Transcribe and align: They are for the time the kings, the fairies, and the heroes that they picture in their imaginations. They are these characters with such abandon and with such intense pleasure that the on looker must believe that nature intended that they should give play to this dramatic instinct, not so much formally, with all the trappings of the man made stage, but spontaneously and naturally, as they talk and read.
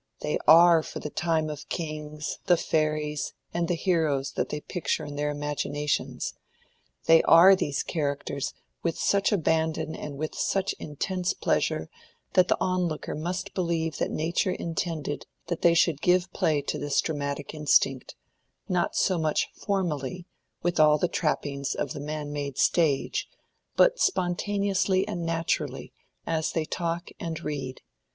They 0.21 0.39
are 0.47 0.81
for 0.81 0.97
the 0.99 1.11
time 1.11 1.45
the 1.45 1.63
kings, 1.69 2.39
the 2.47 2.57
fairies, 2.57 3.33
and 3.53 3.67
the 3.67 3.75
heroes 3.75 4.31
that 4.31 4.49
they 4.49 4.61
picture 4.61 5.05
in 5.05 5.15
their 5.15 5.29
imaginations. 5.29 6.33
They 7.05 7.21
are 7.21 7.55
these 7.55 7.83
characters 7.83 8.55
with 8.81 8.97
such 8.97 9.31
abandon 9.31 9.93
and 9.95 10.17
with 10.17 10.33
such 10.33 10.73
intense 10.79 11.33
pleasure 11.33 11.87
that 12.33 12.47
the 12.47 12.57
on 12.59 12.87
looker 12.87 13.13
must 13.13 13.53
believe 13.53 13.99
that 13.99 14.09
nature 14.09 14.49
intended 14.49 15.27
that 15.49 15.61
they 15.61 15.75
should 15.75 16.01
give 16.01 16.33
play 16.33 16.63
to 16.63 16.79
this 16.79 16.99
dramatic 16.99 17.53
instinct, 17.53 18.15
not 18.67 18.95
so 18.95 19.19
much 19.19 19.51
formally, 19.53 20.25
with 20.63 20.79
all 20.79 20.97
the 20.97 21.07
trappings 21.07 21.75
of 21.75 21.93
the 21.93 21.99
man 21.99 22.33
made 22.33 22.57
stage, 22.57 23.29
but 23.75 23.99
spontaneously 23.99 25.07
and 25.07 25.27
naturally, 25.27 25.93
as 26.25 26.53
they 26.53 26.65
talk 26.65 27.09
and 27.19 27.43
read. 27.43 27.81